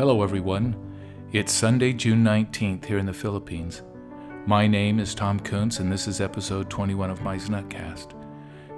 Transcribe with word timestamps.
Hello, 0.00 0.22
everyone. 0.22 0.74
It's 1.30 1.52
Sunday, 1.52 1.92
June 1.92 2.24
19th 2.24 2.86
here 2.86 2.96
in 2.96 3.04
the 3.04 3.12
Philippines. 3.12 3.82
My 4.46 4.66
name 4.66 4.98
is 4.98 5.14
Tom 5.14 5.38
Kuntz, 5.38 5.78
and 5.78 5.92
this 5.92 6.08
is 6.08 6.22
episode 6.22 6.70
21 6.70 7.10
of 7.10 7.20
my 7.20 7.36
Znutcast. 7.36 8.14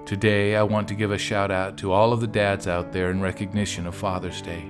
Today, 0.04 0.56
I 0.56 0.64
want 0.64 0.88
to 0.88 0.96
give 0.96 1.12
a 1.12 1.16
shout 1.16 1.52
out 1.52 1.78
to 1.78 1.92
all 1.92 2.12
of 2.12 2.20
the 2.20 2.26
dads 2.26 2.66
out 2.66 2.90
there 2.90 3.12
in 3.12 3.20
recognition 3.20 3.86
of 3.86 3.94
Father's 3.94 4.42
Day. 4.42 4.68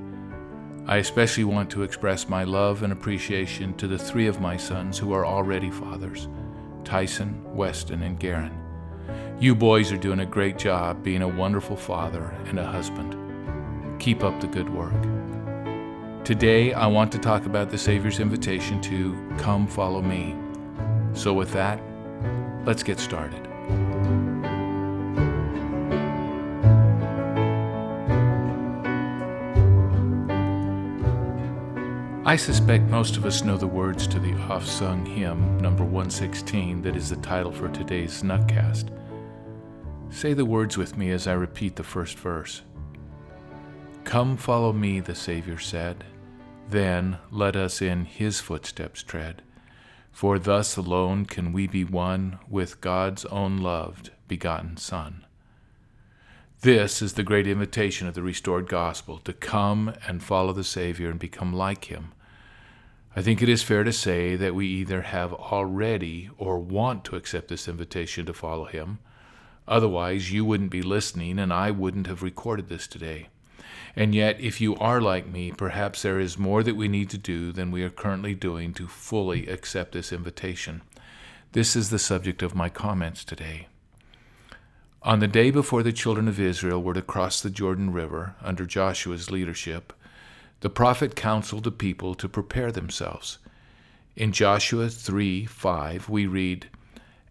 I 0.84 0.98
especially 0.98 1.44
want 1.44 1.70
to 1.70 1.84
express 1.84 2.28
my 2.28 2.44
love 2.44 2.82
and 2.82 2.92
appreciation 2.92 3.72
to 3.78 3.88
the 3.88 3.98
three 3.98 4.26
of 4.26 4.42
my 4.42 4.58
sons 4.58 4.98
who 4.98 5.14
are 5.14 5.24
already 5.24 5.70
fathers 5.70 6.28
Tyson, 6.84 7.42
Weston, 7.56 8.02
and 8.02 8.20
Garen. 8.20 8.52
You 9.40 9.54
boys 9.54 9.90
are 9.90 9.96
doing 9.96 10.20
a 10.20 10.26
great 10.26 10.58
job 10.58 11.02
being 11.02 11.22
a 11.22 11.28
wonderful 11.28 11.76
father 11.76 12.24
and 12.44 12.58
a 12.58 12.66
husband. 12.66 13.16
Keep 13.98 14.22
up 14.22 14.38
the 14.38 14.48
good 14.48 14.68
work. 14.68 15.21
Today, 16.24 16.72
I 16.72 16.86
want 16.86 17.10
to 17.12 17.18
talk 17.18 17.46
about 17.46 17.68
the 17.68 17.76
Savior's 17.76 18.20
invitation 18.20 18.80
to 18.82 19.34
come 19.38 19.66
follow 19.66 20.00
me. 20.00 20.36
So, 21.14 21.32
with 21.32 21.50
that, 21.50 21.82
let's 22.64 22.84
get 22.84 23.00
started. 23.00 23.40
I 32.24 32.36
suspect 32.36 32.84
most 32.84 33.16
of 33.16 33.26
us 33.26 33.42
know 33.42 33.56
the 33.56 33.66
words 33.66 34.06
to 34.06 34.20
the 34.20 34.34
oft 34.42 34.68
sung 34.68 35.04
hymn, 35.04 35.58
number 35.58 35.82
116, 35.82 36.82
that 36.82 36.94
is 36.94 37.10
the 37.10 37.16
title 37.16 37.50
for 37.50 37.68
today's 37.68 38.22
Nutcast. 38.22 38.96
Say 40.10 40.34
the 40.34 40.44
words 40.44 40.78
with 40.78 40.96
me 40.96 41.10
as 41.10 41.26
I 41.26 41.32
repeat 41.32 41.74
the 41.74 41.82
first 41.82 42.16
verse. 42.16 42.62
Come 44.12 44.36
follow 44.36 44.74
me, 44.74 45.00
the 45.00 45.14
Savior 45.14 45.58
said. 45.58 46.04
Then 46.68 47.16
let 47.30 47.56
us 47.56 47.80
in 47.80 48.04
his 48.04 48.40
footsteps 48.40 49.02
tread. 49.02 49.40
For 50.10 50.38
thus 50.38 50.76
alone 50.76 51.24
can 51.24 51.50
we 51.50 51.66
be 51.66 51.82
one 51.82 52.38
with 52.46 52.82
God's 52.82 53.24
own 53.24 53.56
loved, 53.56 54.10
begotten 54.28 54.76
Son. 54.76 55.24
This 56.60 57.00
is 57.00 57.14
the 57.14 57.22
great 57.22 57.46
invitation 57.46 58.06
of 58.06 58.12
the 58.12 58.20
restored 58.20 58.68
gospel 58.68 59.16
to 59.20 59.32
come 59.32 59.94
and 60.06 60.22
follow 60.22 60.52
the 60.52 60.62
Savior 60.62 61.08
and 61.08 61.18
become 61.18 61.54
like 61.54 61.86
him. 61.86 62.12
I 63.16 63.22
think 63.22 63.40
it 63.40 63.48
is 63.48 63.62
fair 63.62 63.82
to 63.82 63.94
say 63.94 64.36
that 64.36 64.54
we 64.54 64.66
either 64.66 65.00
have 65.00 65.32
already 65.32 66.28
or 66.36 66.58
want 66.58 67.06
to 67.06 67.16
accept 67.16 67.48
this 67.48 67.66
invitation 67.66 68.26
to 68.26 68.34
follow 68.34 68.66
him. 68.66 68.98
Otherwise, 69.66 70.30
you 70.30 70.44
wouldn't 70.44 70.70
be 70.70 70.82
listening 70.82 71.38
and 71.38 71.50
I 71.50 71.70
wouldn't 71.70 72.08
have 72.08 72.22
recorded 72.22 72.68
this 72.68 72.86
today. 72.86 73.28
And 73.94 74.14
yet, 74.14 74.40
if 74.40 74.60
you 74.60 74.76
are 74.76 75.00
like 75.00 75.26
me, 75.26 75.52
perhaps 75.52 76.02
there 76.02 76.18
is 76.18 76.38
more 76.38 76.62
that 76.62 76.76
we 76.76 76.88
need 76.88 77.10
to 77.10 77.18
do 77.18 77.52
than 77.52 77.70
we 77.70 77.82
are 77.82 77.90
currently 77.90 78.34
doing 78.34 78.72
to 78.74 78.86
fully 78.86 79.46
accept 79.48 79.92
this 79.92 80.12
invitation. 80.12 80.82
This 81.52 81.76
is 81.76 81.90
the 81.90 81.98
subject 81.98 82.42
of 82.42 82.54
my 82.54 82.68
comments 82.68 83.24
today. 83.24 83.66
On 85.02 85.18
the 85.18 85.28
day 85.28 85.50
before 85.50 85.82
the 85.82 85.92
children 85.92 86.28
of 86.28 86.38
Israel 86.38 86.82
were 86.82 86.94
to 86.94 87.02
cross 87.02 87.40
the 87.40 87.50
Jordan 87.50 87.92
River 87.92 88.36
under 88.40 88.64
Joshua's 88.64 89.30
leadership, 89.30 89.92
the 90.60 90.70
prophet 90.70 91.16
counseled 91.16 91.64
the 91.64 91.72
people 91.72 92.14
to 92.14 92.28
prepare 92.28 92.70
themselves. 92.70 93.38
In 94.14 94.30
Joshua 94.30 94.88
3 94.88 95.44
5, 95.44 96.08
we 96.08 96.26
read, 96.26 96.68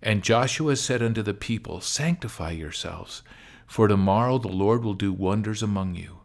And 0.04 0.22
Joshua 0.22 0.76
said 0.76 1.02
unto 1.02 1.22
the 1.22 1.34
people, 1.34 1.80
Sanctify 1.80 2.52
yourselves, 2.52 3.23
for 3.66 3.88
tomorrow 3.88 4.38
the 4.38 4.50
Lord 4.50 4.84
will 4.84 4.94
do 4.94 5.14
wonders 5.14 5.64
among 5.64 5.95
you. 5.95 6.20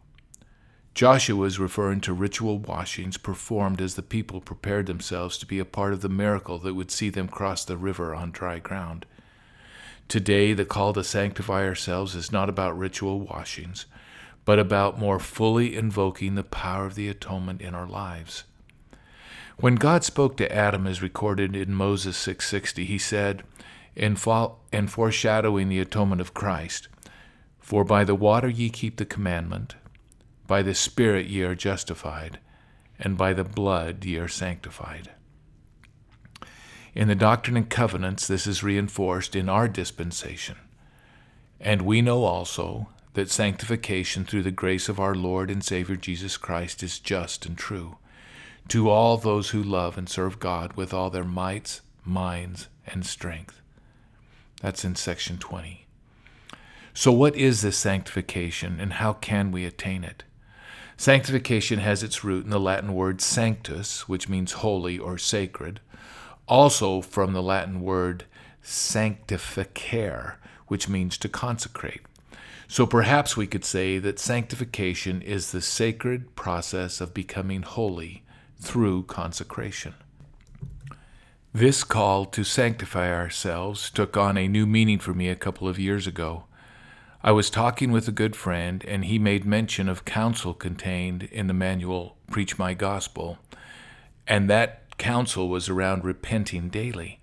Joshua 0.97 1.45
is 1.45 1.59
referring 1.59 2.01
to 2.01 2.11
ritual 2.11 2.57
washings 2.57 3.17
performed 3.17 3.81
as 3.81 3.93
the 3.93 4.01
people 4.01 4.41
prepared 4.41 4.87
themselves 4.87 5.37
to 5.37 5.45
be 5.45 5.59
a 5.59 5.63
part 5.63 5.93
of 5.93 6.01
the 6.01 6.09
miracle 6.09 6.57
that 6.57 6.73
would 6.73 6.89
see 6.89 7.11
them 7.11 7.27
cross 7.27 7.63
the 7.63 7.77
river 7.77 8.15
on 8.15 8.31
dry 8.31 8.57
ground. 8.57 9.05
Today, 10.07 10.53
the 10.53 10.65
call 10.65 10.93
to 10.93 11.03
sanctify 11.03 11.67
ourselves 11.67 12.15
is 12.15 12.31
not 12.31 12.49
about 12.49 12.75
ritual 12.75 13.19
washings, 13.19 13.85
but 14.43 14.57
about 14.57 14.97
more 14.97 15.19
fully 15.19 15.75
invoking 15.75 16.33
the 16.33 16.43
power 16.43 16.87
of 16.87 16.95
the 16.95 17.09
atonement 17.09 17.61
in 17.61 17.75
our 17.75 17.85
lives. 17.85 18.45
When 19.57 19.75
God 19.75 20.03
spoke 20.03 20.35
to 20.37 20.51
Adam 20.51 20.87
as 20.87 21.03
recorded 21.03 21.55
in 21.55 21.75
Moses 21.75 22.17
660, 22.17 22.85
he 22.85 22.97
said, 22.97 23.43
in, 23.95 24.17
in 24.73 24.87
foreshadowing 24.87 25.69
the 25.69 25.79
atonement 25.79 26.21
of 26.21 26.33
Christ, 26.33 26.87
For 27.59 27.83
by 27.83 28.03
the 28.03 28.15
water 28.15 28.49
ye 28.49 28.71
keep 28.71 28.97
the 28.97 29.05
commandment, 29.05 29.75
by 30.47 30.61
the 30.61 30.73
Spirit 30.73 31.27
ye 31.27 31.43
are 31.43 31.55
justified, 31.55 32.39
and 32.97 33.17
by 33.17 33.33
the 33.33 33.43
blood 33.43 34.03
ye 34.05 34.17
are 34.17 34.27
sanctified. 34.27 35.11
In 36.95 37.07
the 37.07 37.15
Doctrine 37.15 37.57
and 37.57 37.69
Covenants, 37.69 38.25
this 38.25 38.47
is 38.47 38.63
reinforced 38.63 39.35
in 39.35 39.49
our 39.49 39.67
dispensation. 39.67 40.55
And 41.59 41.83
we 41.83 42.01
know 42.01 42.23
also 42.23 42.87
that 43.13 43.29
sanctification 43.29 44.25
through 44.25 44.43
the 44.43 44.51
grace 44.51 44.89
of 44.89 44.99
our 44.99 45.13
Lord 45.13 45.51
and 45.51 45.63
Savior 45.63 45.95
Jesus 45.95 46.37
Christ 46.37 46.81
is 46.81 46.97
just 46.97 47.45
and 47.45 47.57
true 47.57 47.97
to 48.69 48.89
all 48.89 49.17
those 49.17 49.51
who 49.51 49.63
love 49.63 49.97
and 49.97 50.09
serve 50.09 50.39
God 50.39 50.73
with 50.73 50.93
all 50.93 51.09
their 51.09 51.23
mights, 51.23 51.81
minds, 52.03 52.67
and 52.85 53.05
strength. 53.05 53.61
That's 54.61 54.83
in 54.83 54.95
section 54.95 55.37
20. 55.37 55.85
So, 56.93 57.11
what 57.11 57.35
is 57.35 57.61
this 57.61 57.77
sanctification 57.77 58.79
and 58.79 58.93
how 58.93 59.13
can 59.13 59.51
we 59.51 59.65
attain 59.65 60.03
it? 60.03 60.23
Sanctification 60.99 61.77
has 61.79 62.01
its 62.01 62.23
root 62.23 62.43
in 62.43 62.49
the 62.49 62.59
Latin 62.59 62.95
word 62.95 63.21
sanctus, 63.21 64.09
which 64.09 64.27
means 64.27 64.53
holy 64.53 64.97
or 64.97 65.19
sacred, 65.19 65.79
also 66.47 67.01
from 67.01 67.33
the 67.33 67.43
Latin 67.43 67.81
word 67.81 68.25
sanctificare, 68.63 70.35
which 70.67 70.89
means 70.89 71.17
to 71.19 71.29
consecrate. 71.29 72.01
So 72.67 72.87
perhaps 72.87 73.37
we 73.37 73.45
could 73.45 73.63
say 73.63 73.99
that 73.99 74.19
sanctification 74.19 75.21
is 75.21 75.51
the 75.51 75.61
sacred 75.61 76.35
process 76.35 76.99
of 76.99 77.13
becoming 77.13 77.61
holy 77.61 78.23
through 78.59 79.03
consecration. 79.03 79.93
This 81.53 81.83
call 81.83 82.25
to 82.25 82.43
sanctify 82.43 83.11
ourselves 83.11 83.89
took 83.91 84.17
on 84.17 84.35
a 84.35 84.47
new 84.47 84.65
meaning 84.65 84.99
for 84.99 85.13
me 85.13 85.29
a 85.29 85.35
couple 85.35 85.67
of 85.67 85.79
years 85.79 86.07
ago. 86.07 86.43
I 87.23 87.31
was 87.31 87.49
talking 87.49 87.91
with 87.91 88.07
a 88.07 88.11
good 88.11 88.35
friend, 88.35 88.85
and 88.87 89.05
he 89.05 89.17
made 89.17 89.43
mention 89.43 89.89
of 89.89 90.05
counsel 90.05 90.53
contained 90.53 91.23
in 91.23 91.47
the 91.47 91.53
manual 91.53 92.15
Preach 92.29 92.59
My 92.59 92.75
Gospel, 92.75 93.39
and 94.27 94.47
that 94.49 94.97
counsel 94.99 95.49
was 95.49 95.67
around 95.67 96.03
repenting 96.03 96.69
daily. 96.69 97.19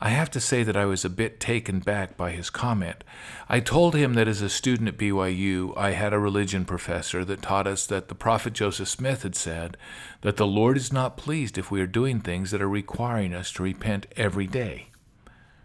I 0.00 0.10
have 0.10 0.30
to 0.30 0.40
say 0.40 0.62
that 0.62 0.76
I 0.76 0.86
was 0.86 1.04
a 1.04 1.10
bit 1.10 1.40
taken 1.40 1.80
back 1.80 2.16
by 2.16 2.30
his 2.30 2.48
comment. 2.48 3.04
I 3.50 3.60
told 3.60 3.94
him 3.94 4.14
that 4.14 4.28
as 4.28 4.40
a 4.40 4.48
student 4.48 4.88
at 4.88 4.96
BYU, 4.96 5.76
I 5.76 5.90
had 5.90 6.14
a 6.14 6.18
religion 6.18 6.64
professor 6.64 7.22
that 7.24 7.42
taught 7.42 7.66
us 7.66 7.86
that 7.86 8.08
the 8.08 8.14
prophet 8.14 8.54
Joseph 8.54 8.88
Smith 8.88 9.24
had 9.24 9.34
said 9.34 9.76
that 10.22 10.38
the 10.38 10.46
Lord 10.46 10.78
is 10.78 10.92
not 10.92 11.18
pleased 11.18 11.58
if 11.58 11.70
we 11.70 11.82
are 11.82 11.86
doing 11.86 12.20
things 12.20 12.50
that 12.50 12.62
are 12.62 12.68
requiring 12.68 13.34
us 13.34 13.52
to 13.52 13.62
repent 13.62 14.06
every 14.16 14.46
day. 14.46 14.86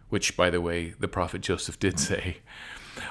Which, 0.09 0.35
by 0.35 0.49
the 0.49 0.61
way, 0.61 0.95
the 0.99 1.07
prophet 1.07 1.39
Joseph 1.41 1.79
did 1.79 1.97
say. 2.01 2.37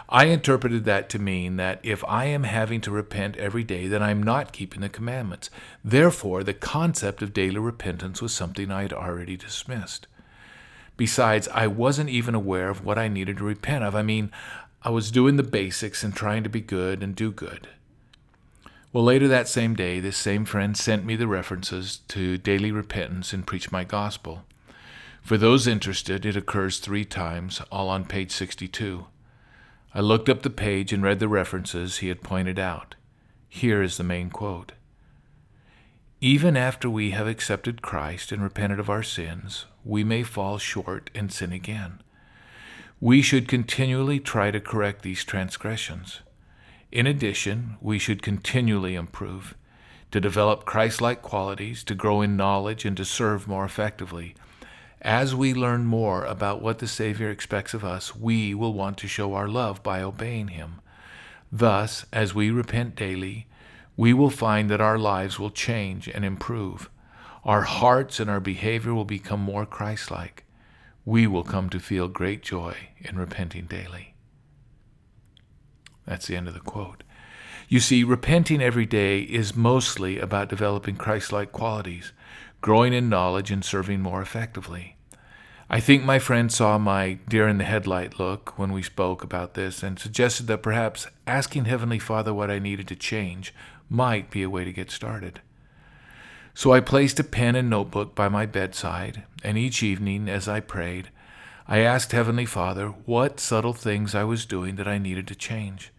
I 0.09 0.27
interpreted 0.27 0.85
that 0.85 1.09
to 1.11 1.19
mean 1.19 1.57
that 1.57 1.81
if 1.83 2.05
I 2.05 2.27
am 2.27 2.45
having 2.45 2.81
to 2.83 2.91
repent 2.91 3.37
every 3.37 3.65
day, 3.65 3.87
then 3.87 4.03
I'm 4.03 4.23
not 4.23 4.53
keeping 4.53 4.81
the 4.81 4.89
commandments. 4.89 5.51
Therefore, 5.85 6.43
the 6.43 6.55
concept 6.55 7.23
of 7.23 7.33
daily 7.33 7.59
repentance 7.59 8.23
was 8.23 8.33
something 8.33 8.71
I 8.71 8.83
had 8.83 8.93
already 8.93 9.37
dismissed. 9.37 10.07
Besides, 10.97 11.49
I 11.49 11.67
wasn't 11.67 12.11
even 12.11 12.35
aware 12.35 12.71
of 12.71 12.85
what 12.85 12.99
I 12.99 13.09
needed 13.09 13.39
to 13.39 13.45
repent 13.45 13.85
of. 13.85 13.95
I 13.95 14.03
mean, 14.03 14.31
I 14.83 14.91
was 14.91 15.11
doing 15.11 15.37
the 15.37 15.43
basics 15.43 16.05
and 16.05 16.15
trying 16.15 16.45
to 16.45 16.49
be 16.49 16.61
good 16.61 17.03
and 17.03 17.17
do 17.17 17.33
good. 17.33 17.69
Well, 18.93 19.05
later 19.05 19.27
that 19.27 19.49
same 19.49 19.75
day, 19.75 19.99
this 19.99 20.17
same 20.17 20.45
friend 20.45 20.77
sent 20.77 21.05
me 21.05 21.17
the 21.17 21.27
references 21.27 21.99
to 22.09 22.39
daily 22.39 22.71
repentance 22.71 23.33
and 23.33 23.47
Preach 23.47 23.73
My 23.73 23.83
Gospel. 23.83 24.45
For 25.21 25.37
those 25.37 25.67
interested, 25.67 26.25
it 26.25 26.37
occurs 26.37 26.79
three 26.79 27.05
times, 27.05 27.61
all 27.73 27.89
on 27.89 28.05
page 28.05 28.31
62. 28.31 29.07
I 29.97 30.01
looked 30.01 30.29
up 30.29 30.43
the 30.43 30.51
page 30.51 30.93
and 30.93 31.05
read 31.05 31.21
the 31.21 31.29
references 31.29 31.99
he 31.99 32.09
had 32.09 32.21
pointed 32.21 32.59
out. 32.59 32.97
Here 33.49 33.81
is 33.81 33.97
the 33.97 34.03
main 34.03 34.29
quote 34.29 34.73
Even 36.21 36.57
after 36.57 36.91
we 36.91 37.13
have 37.13 37.29
accepted 37.29 37.81
Christ 37.81 38.33
and 38.33 38.43
repented 38.43 38.81
of 38.81 38.91
our 38.91 39.05
sins, 39.05 39.67
we 39.85 40.03
may 40.03 40.25
fall 40.25 40.59
short 40.59 41.11
and 41.15 41.33
sin 41.33 41.53
again. 41.53 42.03
We 43.01 43.23
should 43.23 43.47
continually 43.47 44.19
try 44.19 44.51
to 44.51 44.61
correct 44.61 45.03
these 45.03 45.23
transgressions. 45.23 46.23
In 46.91 47.07
addition, 47.07 47.77
we 47.81 48.01
should 48.01 48.21
continually 48.21 48.97
improve, 48.97 49.55
to 50.11 50.21
develop 50.21 50.65
Christ 50.65 51.01
like 51.01 51.23
qualities, 51.23 51.85
to 51.85 51.95
grow 51.95 52.21
in 52.21 52.37
knowledge, 52.37 52.85
and 52.85 52.97
to 52.97 53.05
serve 53.05 53.47
more 53.47 53.65
effectively 53.65 54.35
as 55.05 55.35
we 55.35 55.53
learn 55.53 55.85
more 55.85 56.25
about 56.25 56.63
what 56.63 56.79
the 56.79 56.89
Savior 56.89 57.31
expects 57.31 57.75
of 57.75 57.85
us, 57.85 58.17
we 58.17 58.55
will 58.55 58.73
want 58.73 58.97
to 58.99 59.07
show 59.07 59.35
our 59.35 59.47
love 59.47 59.83
by 59.83 60.01
obeying 60.01 60.49
Him. 60.49 60.81
Thus, 61.53 62.07
as 62.11 62.35
we 62.35 62.51
repent 62.51 62.97
daily, 62.97 63.47
we 63.99 64.15
will 64.15 64.31
find 64.31 64.71
that 64.71 64.81
our 64.81 64.99
lives 64.99 65.39
will 65.39 65.51
change 65.51 66.09
and 66.09 66.25
improve. 66.25 66.89
Our 67.45 67.63
hearts 67.63 68.19
and 68.19 68.31
our 68.31 68.41
behavior 68.41 68.95
will 68.95 69.05
become 69.05 69.41
more 69.41 69.67
Christ 69.67 70.11
like. 70.11 70.45
We 71.05 71.27
will 71.27 71.45
come 71.45 71.69
to 71.69 71.79
feel 71.79 72.09
great 72.09 72.43
joy 72.43 72.75
in 72.99 73.19
repenting 73.19 73.67
daily. 73.67 74.15
That's 76.07 76.27
the 76.27 76.37
end 76.37 76.49
of 76.49 76.55
the 76.55 76.61
quote. 76.61 77.03
You 77.69 77.79
see, 77.79 78.05
repenting 78.05 78.63
every 78.63 78.87
day 78.87 79.21
is 79.21 79.55
mostly 79.55 80.19
about 80.19 80.49
developing 80.49 80.97
Christ 80.97 81.31
like 81.31 81.53
qualities, 81.53 82.13
growing 82.63 82.95
in 82.95 83.11
knowledge, 83.11 83.51
and 83.51 83.63
serving 83.65 84.01
more 84.01 84.23
effectively. 84.23 84.94
I 85.71 85.81
think 85.81 86.05
my 86.05 86.19
friend 86.19 86.53
saw 86.53 86.77
my 86.77 87.15
deer 87.27 87.49
in 87.49 87.57
the 87.59 87.65
headlight 87.65 88.19
look 88.19 88.59
when 88.59 88.73
we 88.73 88.83
spoke 88.83 89.25
about 89.25 89.55
this 89.55 89.83
and 89.83 89.99
suggested 89.99 90.47
that 90.47 90.63
perhaps 90.63 91.07
asking 91.27 91.65
Heavenly 91.65 91.99
Father 91.99 92.35
what 92.35 92.51
I 92.51 92.59
needed 92.59 92.87
to 92.89 92.97
change 92.97 93.55
might 93.89 94.31
be 94.31 94.43
a 94.43 94.51
way 94.51 94.65
to 94.65 94.73
get 94.73 94.91
started. 94.91 95.41
So 96.53 96.73
I 96.73 96.81
placed 96.81 97.19
a 97.19 97.25
pen 97.25 97.57
and 97.57 97.71
notebook 97.71 98.15
by 98.15 98.29
my 98.29 98.47
bedside, 98.47 99.25
and 99.43 99.57
each 99.57 99.83
evening 99.83 100.29
as 100.29 100.47
I 100.47 100.61
prayed, 100.61 101.09
I 101.67 101.79
asked 101.79 102.13
Heavenly 102.13 102.47
Father 102.47 102.89
what 102.89 103.41
subtle 103.41 103.73
things 103.73 104.15
I 104.15 104.25
was 104.25 104.45
doing 104.45 104.77
that 104.77 104.87
I 104.87 104.99
needed 104.99 105.27
to 105.29 105.35
change. 105.35 105.91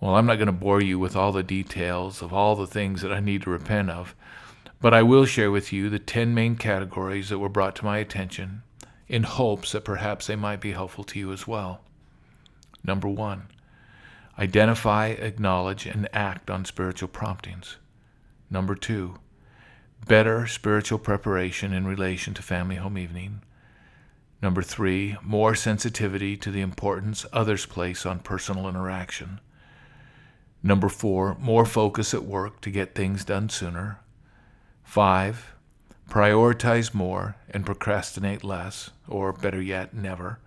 Well, 0.00 0.16
I'm 0.16 0.26
not 0.26 0.36
going 0.36 0.46
to 0.46 0.52
bore 0.52 0.82
you 0.82 0.98
with 0.98 1.14
all 1.14 1.32
the 1.32 1.42
details 1.42 2.22
of 2.22 2.32
all 2.32 2.56
the 2.56 2.66
things 2.66 3.02
that 3.02 3.12
I 3.12 3.20
need 3.20 3.42
to 3.42 3.50
repent 3.50 3.90
of, 3.90 4.14
but 4.80 4.94
I 4.94 5.02
will 5.02 5.24
share 5.24 5.50
with 5.50 5.72
you 5.72 5.88
the 5.88 5.98
10 5.98 6.34
main 6.34 6.56
categories 6.56 7.28
that 7.28 7.38
were 7.38 7.48
brought 7.48 7.76
to 7.76 7.84
my 7.84 7.98
attention 7.98 8.62
in 9.08 9.22
hopes 9.22 9.72
that 9.72 9.84
perhaps 9.84 10.26
they 10.26 10.36
might 10.36 10.60
be 10.60 10.72
helpful 10.72 11.04
to 11.04 11.18
you 11.18 11.32
as 11.32 11.46
well. 11.46 11.80
Number 12.82 13.08
one, 13.08 13.48
identify, 14.38 15.08
acknowledge, 15.08 15.86
and 15.86 16.08
act 16.12 16.50
on 16.50 16.64
spiritual 16.64 17.08
promptings. 17.08 17.76
Number 18.50 18.74
two, 18.74 19.16
better 20.06 20.46
spiritual 20.46 20.98
preparation 20.98 21.72
in 21.72 21.86
relation 21.86 22.34
to 22.34 22.42
family 22.42 22.76
home 22.76 22.98
evening. 22.98 23.42
Number 24.42 24.62
three, 24.62 25.16
more 25.22 25.54
sensitivity 25.54 26.36
to 26.36 26.50
the 26.50 26.60
importance 26.60 27.24
others 27.32 27.64
place 27.64 28.04
on 28.04 28.18
personal 28.18 28.68
interaction. 28.68 29.40
Number 30.62 30.88
four, 30.88 31.36
more 31.40 31.64
focus 31.64 32.12
at 32.12 32.24
work 32.24 32.60
to 32.62 32.70
get 32.70 32.94
things 32.94 33.24
done 33.24 33.48
sooner. 33.48 34.00
Five, 34.84 35.54
prioritize 36.08 36.94
more 36.94 37.36
and 37.50 37.66
procrastinate 37.66 38.44
less, 38.44 38.90
or 39.08 39.32
better 39.32 39.60
yet, 39.60 39.92
never. 39.92 40.38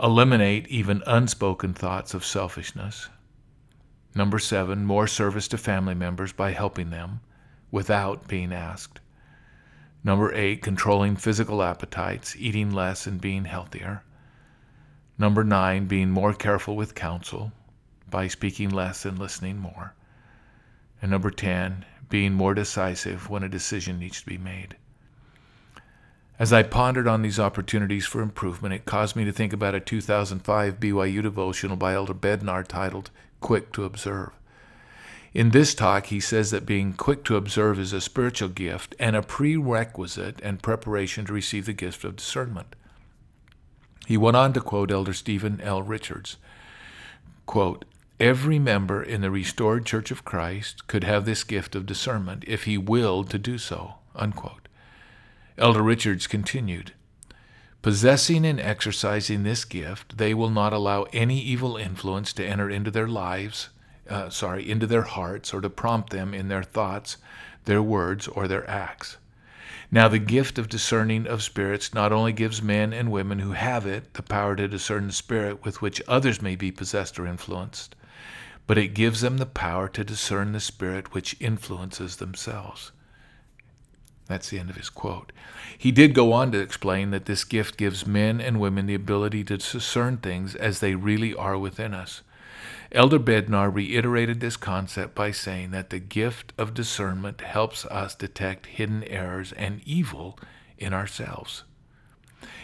Eliminate 0.00 0.68
even 0.68 1.02
unspoken 1.06 1.74
thoughts 1.74 2.14
of 2.14 2.24
selfishness. 2.24 3.08
Number 4.14 4.38
seven, 4.38 4.84
more 4.84 5.06
service 5.06 5.48
to 5.48 5.58
family 5.58 5.94
members 5.94 6.32
by 6.32 6.52
helping 6.52 6.90
them 6.90 7.20
without 7.70 8.28
being 8.28 8.52
asked. 8.52 9.00
Number 10.04 10.32
eight, 10.32 10.62
controlling 10.62 11.16
physical 11.16 11.62
appetites, 11.62 12.36
eating 12.36 12.70
less 12.70 13.06
and 13.06 13.20
being 13.20 13.44
healthier. 13.44 14.04
Number 15.18 15.42
nine, 15.42 15.86
being 15.86 16.10
more 16.10 16.32
careful 16.32 16.76
with 16.76 16.94
counsel, 16.94 17.52
by 18.08 18.28
speaking 18.28 18.70
less 18.70 19.04
and 19.04 19.18
listening 19.18 19.58
more. 19.58 19.94
And 21.02 21.10
number 21.10 21.30
10, 21.30 21.84
being 22.08 22.32
more 22.32 22.54
decisive 22.54 23.28
when 23.28 23.42
a 23.42 23.48
decision 23.48 23.98
needs 23.98 24.20
to 24.20 24.26
be 24.26 24.38
made. 24.38 24.76
As 26.38 26.52
I 26.52 26.62
pondered 26.62 27.08
on 27.08 27.22
these 27.22 27.40
opportunities 27.40 28.04
for 28.04 28.20
improvement, 28.20 28.74
it 28.74 28.84
caused 28.84 29.16
me 29.16 29.24
to 29.24 29.32
think 29.32 29.52
about 29.52 29.74
a 29.74 29.80
2005 29.80 30.78
BYU 30.78 31.22
devotional 31.22 31.76
by 31.76 31.94
Elder 31.94 32.14
Bednar 32.14 32.66
titled 32.66 33.10
Quick 33.40 33.72
to 33.72 33.84
Observe. 33.84 34.30
In 35.32 35.50
this 35.50 35.74
talk, 35.74 36.06
he 36.06 36.20
says 36.20 36.50
that 36.50 36.66
being 36.66 36.92
quick 36.92 37.24
to 37.24 37.36
observe 37.36 37.78
is 37.78 37.92
a 37.92 38.00
spiritual 38.00 38.48
gift 38.48 38.94
and 38.98 39.16
a 39.16 39.22
prerequisite 39.22 40.40
and 40.42 40.62
preparation 40.62 41.24
to 41.26 41.32
receive 41.32 41.66
the 41.66 41.72
gift 41.72 42.04
of 42.04 42.16
discernment. 42.16 42.74
He 44.06 44.16
went 44.16 44.36
on 44.36 44.52
to 44.52 44.60
quote 44.60 44.90
Elder 44.90 45.12
Stephen 45.12 45.60
L. 45.60 45.82
Richards 45.82 46.36
quote, 47.46 47.84
Every 48.18 48.58
member 48.58 49.02
in 49.02 49.20
the 49.20 49.30
restored 49.30 49.84
Church 49.84 50.10
of 50.10 50.24
Christ 50.24 50.86
could 50.86 51.04
have 51.04 51.26
this 51.26 51.44
gift 51.44 51.74
of 51.74 51.84
discernment 51.84 52.44
if 52.46 52.64
he 52.64 52.78
willed 52.78 53.28
to 53.30 53.38
do 53.38 53.58
so. 53.58 53.96
Unquote. 54.14 54.68
Elder 55.58 55.82
Richards 55.82 56.26
continued 56.26 56.92
Possessing 57.82 58.46
and 58.46 58.58
exercising 58.58 59.42
this 59.42 59.66
gift, 59.66 60.16
they 60.16 60.32
will 60.32 60.48
not 60.48 60.72
allow 60.72 61.02
any 61.12 61.38
evil 61.38 61.76
influence 61.76 62.32
to 62.32 62.46
enter 62.46 62.70
into 62.70 62.90
their 62.90 63.06
lives, 63.06 63.68
uh, 64.08 64.30
sorry, 64.30 64.68
into 64.68 64.86
their 64.86 65.02
hearts, 65.02 65.52
or 65.52 65.60
to 65.60 65.68
prompt 65.68 66.10
them 66.10 66.32
in 66.32 66.48
their 66.48 66.62
thoughts, 66.62 67.18
their 67.66 67.82
words, 67.82 68.28
or 68.28 68.48
their 68.48 68.68
acts. 68.68 69.18
Now, 69.90 70.08
the 70.08 70.18
gift 70.18 70.58
of 70.58 70.68
discerning 70.70 71.26
of 71.26 71.42
spirits 71.42 71.92
not 71.92 72.12
only 72.12 72.32
gives 72.32 72.62
men 72.62 72.92
and 72.94 73.12
women 73.12 73.40
who 73.40 73.52
have 73.52 73.86
it 73.86 74.14
the 74.14 74.22
power 74.22 74.56
to 74.56 74.66
discern 74.66 75.06
the 75.06 75.12
spirit 75.12 75.64
with 75.64 75.82
which 75.82 76.02
others 76.08 76.40
may 76.40 76.56
be 76.56 76.72
possessed 76.72 77.18
or 77.18 77.26
influenced, 77.26 77.94
but 78.66 78.78
it 78.78 78.94
gives 78.94 79.20
them 79.20 79.38
the 79.38 79.46
power 79.46 79.88
to 79.88 80.04
discern 80.04 80.52
the 80.52 80.60
spirit 80.60 81.14
which 81.14 81.36
influences 81.40 82.16
themselves. 82.16 82.92
That's 84.26 84.50
the 84.50 84.58
end 84.58 84.70
of 84.70 84.76
his 84.76 84.90
quote. 84.90 85.32
He 85.78 85.92
did 85.92 86.14
go 86.14 86.32
on 86.32 86.50
to 86.52 86.58
explain 86.58 87.10
that 87.10 87.26
this 87.26 87.44
gift 87.44 87.76
gives 87.76 88.06
men 88.06 88.40
and 88.40 88.58
women 88.58 88.86
the 88.86 88.94
ability 88.94 89.44
to 89.44 89.56
discern 89.56 90.16
things 90.16 90.54
as 90.56 90.80
they 90.80 90.94
really 90.94 91.32
are 91.34 91.56
within 91.56 91.94
us. 91.94 92.22
Elder 92.92 93.18
Bednar 93.18 93.72
reiterated 93.72 94.40
this 94.40 94.56
concept 94.56 95.14
by 95.14 95.30
saying 95.30 95.70
that 95.70 95.90
the 95.90 95.98
gift 95.98 96.52
of 96.58 96.74
discernment 96.74 97.40
helps 97.40 97.84
us 97.86 98.14
detect 98.14 98.66
hidden 98.66 99.04
errors 99.04 99.52
and 99.52 99.80
evil 99.84 100.38
in 100.78 100.92
ourselves. 100.92 101.64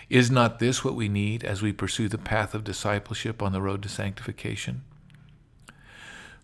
Is 0.08 0.30
not 0.30 0.58
this 0.58 0.84
what 0.84 0.94
we 0.94 1.08
need 1.08 1.44
as 1.44 1.62
we 1.62 1.72
pursue 1.72 2.08
the 2.08 2.18
path 2.18 2.54
of 2.54 2.64
discipleship 2.64 3.42
on 3.42 3.52
the 3.52 3.62
road 3.62 3.82
to 3.82 3.88
sanctification? 3.88 4.82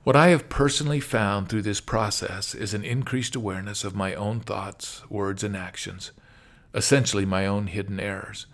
What 0.08 0.16
I 0.16 0.28
have 0.28 0.48
personally 0.48 1.00
found 1.00 1.50
through 1.50 1.60
this 1.60 1.82
process 1.82 2.54
is 2.54 2.72
an 2.72 2.82
increased 2.82 3.36
awareness 3.36 3.84
of 3.84 3.94
my 3.94 4.14
own 4.14 4.40
thoughts, 4.40 5.02
words, 5.10 5.44
and 5.44 5.54
actions, 5.54 6.12
essentially 6.72 7.26
my 7.26 7.44
own 7.44 7.66
hidden 7.66 8.00
errors. 8.00 8.46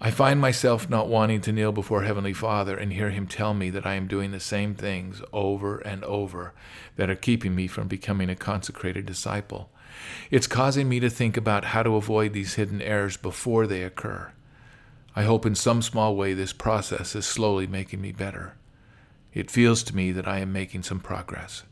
I 0.00 0.10
find 0.10 0.40
myself 0.40 0.90
not 0.90 1.06
wanting 1.06 1.40
to 1.42 1.52
kneel 1.52 1.70
before 1.70 2.02
Heavenly 2.02 2.32
Father 2.32 2.76
and 2.76 2.92
hear 2.92 3.10
Him 3.10 3.28
tell 3.28 3.54
me 3.54 3.70
that 3.70 3.86
I 3.86 3.94
am 3.94 4.08
doing 4.08 4.32
the 4.32 4.40
same 4.40 4.74
things 4.74 5.22
over 5.32 5.78
and 5.78 6.02
over 6.02 6.52
that 6.96 7.08
are 7.08 7.14
keeping 7.14 7.54
me 7.54 7.68
from 7.68 7.86
becoming 7.86 8.28
a 8.28 8.34
consecrated 8.34 9.06
disciple. 9.06 9.70
It's 10.32 10.48
causing 10.48 10.88
me 10.88 10.98
to 10.98 11.08
think 11.08 11.36
about 11.36 11.66
how 11.66 11.84
to 11.84 11.94
avoid 11.94 12.32
these 12.32 12.54
hidden 12.54 12.82
errors 12.82 13.16
before 13.16 13.68
they 13.68 13.84
occur. 13.84 14.32
I 15.14 15.22
hope 15.22 15.46
in 15.46 15.54
some 15.54 15.80
small 15.80 16.16
way 16.16 16.34
this 16.34 16.52
process 16.52 17.14
is 17.14 17.24
slowly 17.24 17.68
making 17.68 18.00
me 18.00 18.10
better 18.10 18.56
it 19.34 19.50
feels 19.50 19.82
to 19.84 19.96
me 19.96 20.12
that 20.12 20.28
I 20.28 20.38
am 20.38 20.52
making 20.52 20.82
some 20.82 21.00
progress. 21.00 21.64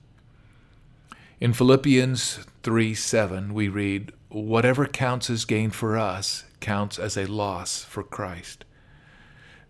In 1.40 1.52
Philippians 1.52 2.40
3 2.62 2.94
7, 2.94 3.54
we 3.54 3.68
read, 3.68 4.12
Whatever 4.28 4.86
counts 4.86 5.28
as 5.30 5.44
gain 5.44 5.70
for 5.70 5.98
us 5.98 6.44
counts 6.60 6.98
as 6.98 7.16
a 7.16 7.26
loss 7.26 7.82
for 7.82 8.02
Christ. 8.02 8.64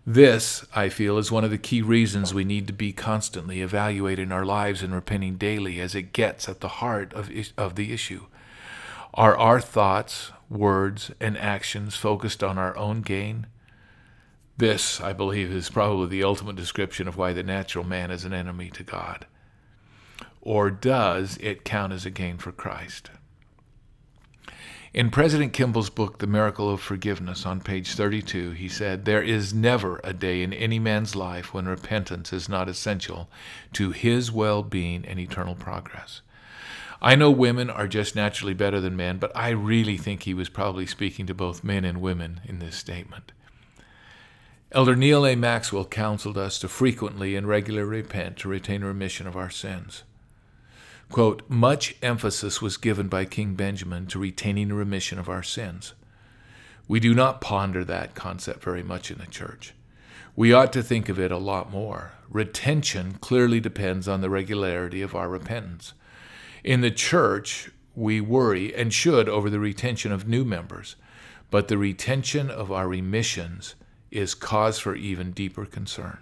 This, 0.05 0.65
I 0.75 0.89
feel, 0.89 1.17
is 1.17 1.31
one 1.31 1.43
of 1.43 1.51
the 1.51 1.57
key 1.57 1.81
reasons 1.81 2.33
we 2.33 2.43
need 2.43 2.67
to 2.67 2.73
be 2.73 2.91
constantly 2.91 3.61
evaluating 3.61 4.31
our 4.31 4.45
lives 4.45 4.81
and 4.81 4.93
repenting 4.93 5.37
daily 5.37 5.79
as 5.79 5.95
it 5.95 6.13
gets 6.13 6.49
at 6.49 6.59
the 6.59 6.67
heart 6.67 7.13
of, 7.13 7.29
of 7.57 7.75
the 7.75 7.93
issue. 7.93 8.25
Are 9.13 9.37
our 9.37 9.61
thoughts, 9.61 10.31
words, 10.49 11.11
and 11.19 11.37
actions 11.37 11.95
focused 11.95 12.43
on 12.43 12.57
our 12.57 12.75
own 12.77 13.01
gain? 13.01 13.47
This, 14.61 15.01
I 15.01 15.11
believe, 15.11 15.51
is 15.51 15.71
probably 15.71 16.05
the 16.05 16.23
ultimate 16.23 16.55
description 16.55 17.07
of 17.07 17.17
why 17.17 17.33
the 17.33 17.41
natural 17.41 17.83
man 17.83 18.11
is 18.11 18.25
an 18.25 18.31
enemy 18.31 18.69
to 18.75 18.83
God. 18.83 19.25
Or 20.39 20.69
does 20.69 21.39
it 21.41 21.65
count 21.65 21.93
as 21.93 22.05
a 22.05 22.11
gain 22.11 22.37
for 22.37 22.51
Christ? 22.51 23.09
In 24.93 25.09
President 25.09 25.51
Kimball's 25.51 25.89
book, 25.89 26.19
The 26.19 26.27
Miracle 26.27 26.69
of 26.69 26.79
Forgiveness, 26.79 27.43
on 27.43 27.61
page 27.61 27.95
32, 27.95 28.51
he 28.51 28.69
said, 28.69 29.05
There 29.05 29.23
is 29.23 29.51
never 29.51 29.99
a 30.03 30.13
day 30.13 30.43
in 30.43 30.53
any 30.53 30.77
man's 30.77 31.15
life 31.15 31.55
when 31.55 31.65
repentance 31.65 32.31
is 32.31 32.47
not 32.47 32.69
essential 32.69 33.31
to 33.73 33.89
his 33.89 34.31
well 34.31 34.61
being 34.61 35.03
and 35.07 35.17
eternal 35.17 35.55
progress. 35.55 36.21
I 37.01 37.15
know 37.15 37.31
women 37.31 37.71
are 37.71 37.87
just 37.87 38.15
naturally 38.15 38.53
better 38.53 38.79
than 38.79 38.95
men, 38.95 39.17
but 39.17 39.35
I 39.35 39.49
really 39.49 39.97
think 39.97 40.21
he 40.21 40.35
was 40.35 40.49
probably 40.49 40.85
speaking 40.85 41.25
to 41.25 41.33
both 41.33 41.63
men 41.63 41.83
and 41.83 41.99
women 41.99 42.41
in 42.45 42.59
this 42.59 42.75
statement. 42.75 43.31
Elder 44.73 44.95
Neal 44.95 45.25
A. 45.25 45.35
Maxwell 45.35 45.83
counseled 45.83 46.37
us 46.37 46.57
to 46.59 46.69
frequently 46.69 47.35
and 47.35 47.45
regularly 47.45 47.85
repent 47.85 48.37
to 48.37 48.47
retain 48.47 48.85
remission 48.85 49.27
of 49.27 49.35
our 49.35 49.49
sins. 49.49 50.03
Quote, 51.09 51.43
Much 51.49 51.95
emphasis 52.01 52.61
was 52.61 52.77
given 52.77 53.09
by 53.09 53.25
King 53.25 53.55
Benjamin 53.55 54.07
to 54.07 54.19
retaining 54.19 54.71
remission 54.71 55.19
of 55.19 55.27
our 55.27 55.43
sins. 55.43 55.93
We 56.87 57.01
do 57.01 57.13
not 57.13 57.41
ponder 57.41 57.83
that 57.83 58.15
concept 58.15 58.63
very 58.63 58.81
much 58.81 59.11
in 59.11 59.17
the 59.17 59.25
church. 59.25 59.73
we 60.37 60.53
ought 60.53 60.71
to 60.71 60.81
think 60.81 61.09
of 61.09 61.19
it 61.19 61.33
a 61.33 61.37
lot 61.37 61.69
more. 61.69 62.13
Retention 62.29 63.17
clearly 63.19 63.59
depends 63.59 64.07
on 64.07 64.21
the 64.21 64.29
regularity 64.29 65.01
of 65.01 65.13
our 65.13 65.27
repentance. 65.27 65.91
In 66.63 66.79
the 66.79 66.91
church, 66.91 67.71
we 67.93 68.21
worry 68.21 68.73
and 68.73 68.93
should 68.93 69.27
over 69.27 69.49
the 69.49 69.59
retention 69.59 70.13
of 70.13 70.29
new 70.29 70.45
members, 70.45 70.95
but 71.49 71.67
the 71.67 71.77
retention 71.77 72.49
of 72.49 72.71
our 72.71 72.87
remissions 72.87 73.75
is 74.11 74.35
cause 74.35 74.77
for 74.77 74.95
even 74.95 75.31
deeper 75.31 75.65
concern. 75.65 76.17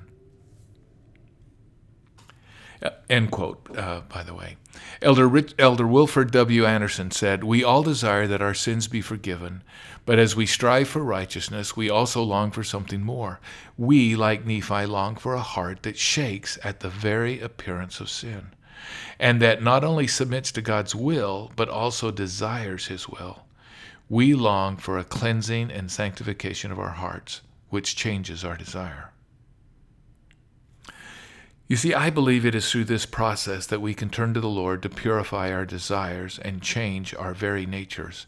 Uh, 2.81 2.91
end 3.09 3.29
quote, 3.29 3.77
uh, 3.77 4.01
by 4.07 4.23
the 4.23 4.33
way. 4.33 4.55
Elder, 5.01 5.27
Rich, 5.27 5.53
Elder 5.59 5.85
Wilford 5.85 6.31
W. 6.31 6.65
Andersen 6.65 7.11
said, 7.11 7.43
We 7.43 7.63
all 7.63 7.83
desire 7.83 8.25
that 8.27 8.41
our 8.41 8.53
sins 8.53 8.87
be 8.87 9.01
forgiven, 9.01 9.63
but 10.05 10.17
as 10.17 10.35
we 10.35 10.45
strive 10.45 10.87
for 10.87 11.03
righteousness, 11.03 11.75
we 11.75 11.89
also 11.89 12.23
long 12.23 12.51
for 12.51 12.63
something 12.63 13.01
more. 13.01 13.41
We, 13.77 14.15
like 14.15 14.45
Nephi, 14.45 14.85
long 14.85 15.17
for 15.17 15.33
a 15.33 15.41
heart 15.41 15.83
that 15.83 15.97
shakes 15.97 16.57
at 16.63 16.79
the 16.79 16.89
very 16.89 17.41
appearance 17.41 17.99
of 17.99 18.09
sin, 18.09 18.51
and 19.19 19.41
that 19.41 19.61
not 19.61 19.83
only 19.83 20.07
submits 20.07 20.51
to 20.53 20.61
God's 20.61 20.95
will, 20.95 21.51
but 21.57 21.67
also 21.67 22.11
desires 22.11 22.87
His 22.87 23.09
will. 23.09 23.43
We 24.07 24.33
long 24.33 24.77
for 24.77 24.97
a 24.97 25.03
cleansing 25.03 25.69
and 25.69 25.91
sanctification 25.91 26.71
of 26.71 26.79
our 26.79 26.89
hearts, 26.91 27.41
which 27.69 27.95
changes 27.95 28.43
our 28.43 28.57
desire. 28.57 29.11
You 31.67 31.75
see, 31.75 31.93
I 31.93 32.09
believe 32.09 32.45
it 32.45 32.55
is 32.55 32.71
through 32.71 32.85
this 32.85 33.05
process 33.05 33.67
that 33.67 33.81
we 33.81 33.93
can 33.93 34.09
turn 34.09 34.33
to 34.33 34.39
the 34.39 34.49
Lord 34.49 34.81
to 34.81 34.89
purify 34.89 35.51
our 35.51 35.65
desires 35.65 36.39
and 36.39 36.63
change 36.63 37.13
our 37.13 37.35
very 37.35 37.67
natures. 37.67 38.25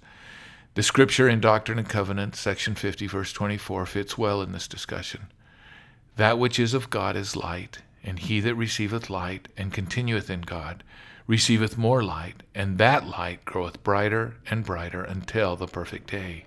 The 0.76 0.84
scripture 0.84 1.28
in 1.28 1.42
Doctrine 1.42 1.80
and 1.80 1.90
Covenants, 1.90 2.40
section 2.40 2.76
50, 2.76 3.08
verse 3.08 3.34
24, 3.34 3.88
fits 3.88 4.16
well 4.16 4.44
in 4.44 4.52
this 4.52 4.68
discussion. 4.68 5.28
That 6.18 6.38
which 6.38 6.60
is 6.60 6.76
of 6.76 6.92
God 6.92 7.16
is 7.16 7.36
light, 7.36 7.80
and 8.04 8.20
he 8.20 8.42
that 8.42 8.54
receiveth 8.54 9.10
light 9.10 9.48
and 9.58 9.74
continueth 9.74 10.30
in 10.30 10.42
God 10.42 10.84
receiveth 11.26 11.78
more 11.78 12.04
light, 12.04 12.44
and 12.54 12.78
that 12.78 13.08
light 13.08 13.44
groweth 13.46 13.82
brighter 13.84 14.36
and 14.50 14.64
brighter 14.66 15.04
until 15.04 15.56
the 15.56 15.68
perfect 15.68 16.12
day. 16.12 16.46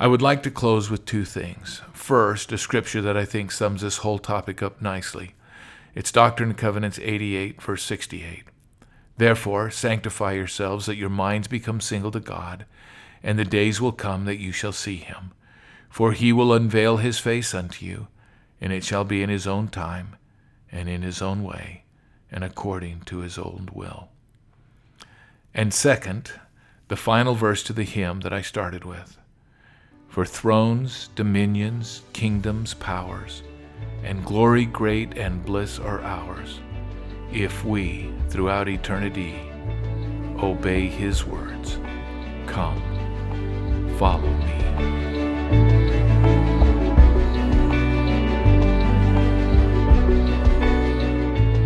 I 0.00 0.06
would 0.06 0.22
like 0.22 0.42
to 0.44 0.50
close 0.50 0.88
with 0.88 1.04
two 1.04 1.26
things. 1.26 1.82
First, 1.92 2.52
a 2.52 2.56
scripture 2.56 3.02
that 3.02 3.18
I 3.18 3.26
think 3.26 3.52
sums 3.52 3.82
this 3.82 3.98
whole 3.98 4.18
topic 4.18 4.62
up 4.62 4.80
nicely. 4.80 5.34
It's 5.94 6.10
Doctrine 6.10 6.48
and 6.48 6.58
Covenants 6.58 6.98
88, 6.98 7.60
verse 7.60 7.82
68. 7.82 8.44
Therefore, 9.18 9.70
sanctify 9.70 10.32
yourselves 10.32 10.86
that 10.86 10.96
your 10.96 11.10
minds 11.10 11.48
become 11.48 11.82
single 11.82 12.10
to 12.12 12.20
God, 12.20 12.64
and 13.22 13.38
the 13.38 13.44
days 13.44 13.78
will 13.78 13.92
come 13.92 14.24
that 14.24 14.38
you 14.38 14.52
shall 14.52 14.72
see 14.72 14.96
him. 14.96 15.32
For 15.90 16.12
he 16.12 16.32
will 16.32 16.54
unveil 16.54 16.96
his 16.96 17.18
face 17.18 17.52
unto 17.52 17.84
you, 17.84 18.08
and 18.58 18.72
it 18.72 18.84
shall 18.84 19.04
be 19.04 19.22
in 19.22 19.28
his 19.28 19.46
own 19.46 19.68
time, 19.68 20.16
and 20.72 20.88
in 20.88 21.02
his 21.02 21.20
own 21.20 21.42
way, 21.42 21.84
and 22.32 22.42
according 22.42 23.02
to 23.02 23.18
his 23.18 23.36
own 23.36 23.68
will. 23.74 24.08
And 25.52 25.74
second, 25.74 26.32
the 26.88 26.96
final 26.96 27.34
verse 27.34 27.62
to 27.64 27.74
the 27.74 27.84
hymn 27.84 28.20
that 28.20 28.32
I 28.32 28.40
started 28.40 28.86
with. 28.86 29.19
For 30.10 30.24
thrones, 30.26 31.08
dominions, 31.14 32.02
kingdoms, 32.12 32.74
powers, 32.74 33.44
and 34.02 34.24
glory 34.24 34.64
great 34.64 35.16
and 35.16 35.44
bliss 35.44 35.78
are 35.78 36.00
ours, 36.00 36.58
if 37.32 37.64
we, 37.64 38.10
throughout 38.28 38.68
eternity, 38.68 39.38
obey 40.42 40.88
His 40.88 41.24
words. 41.24 41.78
Come, 42.48 42.82
follow 44.00 44.28
me. 44.28 44.60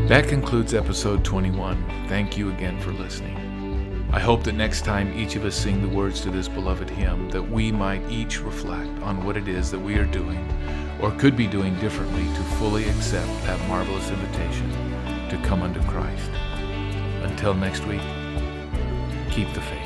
That 0.07 0.29
concludes 0.29 0.75
episode 0.75 1.25
21. 1.25 1.83
Thank 2.09 2.37
you 2.37 2.51
again 2.51 2.79
for 2.79 2.93
listening. 2.93 3.44
I 4.15 4.21
hope 4.21 4.45
that 4.45 4.55
next 4.55 4.83
time 4.83 5.13
each 5.19 5.35
of 5.35 5.45
us 5.45 5.57
sing 5.57 5.83
the 5.83 5.89
words 5.89 6.21
to 6.21 6.31
this 6.31 6.47
beloved 6.47 6.89
hymn, 6.89 7.29
that 7.31 7.43
we 7.43 7.73
might 7.73 8.09
each 8.09 8.41
reflect 8.41 9.03
on 9.03 9.25
what 9.25 9.37
it 9.37 9.49
is 9.49 9.73
that 9.73 9.81
we 9.81 9.97
are 9.97 10.05
doing 10.05 10.39
or 11.03 11.11
could 11.11 11.37
be 11.37 11.49
doing 11.49 11.75
differently 11.81 12.23
to 12.23 12.43
fully 12.61 12.89
accept 12.89 13.27
that 13.43 13.59
marvelous 13.69 14.11
invitation 14.11 14.71
to 15.31 15.41
come 15.43 15.63
unto 15.63 15.83
Christ. 15.89 16.31
Until 17.25 17.55
next 17.55 17.85
week, 17.87 18.03
keep 19.33 19.53
the 19.53 19.61
faith. 19.61 19.84